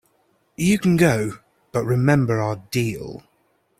[0.55, 1.33] You can go,
[1.71, 3.21] but remember our deal.